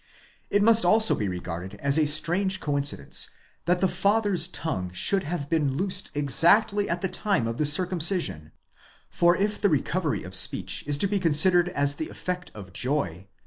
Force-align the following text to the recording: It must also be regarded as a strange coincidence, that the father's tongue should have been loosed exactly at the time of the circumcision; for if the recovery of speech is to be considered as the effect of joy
It 0.49 0.63
must 0.63 0.83
also 0.83 1.13
be 1.13 1.27
regarded 1.27 1.75
as 1.79 1.99
a 1.99 2.07
strange 2.07 2.59
coincidence, 2.59 3.29
that 3.65 3.81
the 3.81 3.87
father's 3.87 4.47
tongue 4.47 4.89
should 4.93 5.21
have 5.25 5.47
been 5.47 5.77
loosed 5.77 6.09
exactly 6.15 6.89
at 6.89 7.01
the 7.01 7.07
time 7.07 7.45
of 7.45 7.59
the 7.59 7.67
circumcision; 7.67 8.51
for 9.11 9.37
if 9.37 9.61
the 9.61 9.69
recovery 9.69 10.23
of 10.23 10.33
speech 10.33 10.83
is 10.87 10.97
to 10.97 11.07
be 11.07 11.19
considered 11.19 11.69
as 11.69 11.97
the 11.97 12.09
effect 12.09 12.49
of 12.55 12.73
joy 12.73 13.27